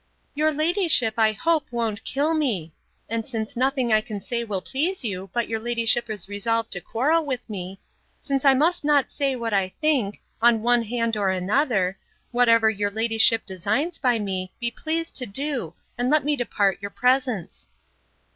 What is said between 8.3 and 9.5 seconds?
I must not say